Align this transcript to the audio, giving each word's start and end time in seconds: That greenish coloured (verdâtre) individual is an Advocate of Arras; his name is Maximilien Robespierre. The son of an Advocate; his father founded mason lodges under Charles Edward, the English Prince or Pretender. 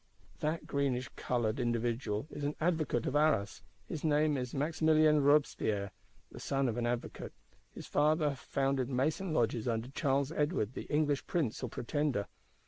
That 0.39 0.65
greenish 0.65 1.09
coloured 1.15 1.57
(verdâtre) 1.57 1.61
individual 1.61 2.27
is 2.31 2.43
an 2.43 2.55
Advocate 2.59 3.05
of 3.05 3.15
Arras; 3.15 3.61
his 3.87 4.03
name 4.03 4.35
is 4.35 4.51
Maximilien 4.51 5.21
Robespierre. 5.21 5.91
The 6.31 6.39
son 6.39 6.67
of 6.67 6.75
an 6.77 6.87
Advocate; 6.87 7.33
his 7.75 7.85
father 7.85 8.33
founded 8.33 8.89
mason 8.89 9.31
lodges 9.31 9.67
under 9.67 9.89
Charles 9.89 10.31
Edward, 10.31 10.73
the 10.73 10.85
English 10.89 11.27
Prince 11.27 11.61
or 11.61 11.69
Pretender. 11.69 12.25